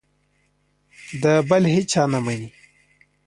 د 1.23 1.25
بل 1.49 1.63
هېچا 1.73 2.03
نه 2.13 2.19
مني. 2.25 2.49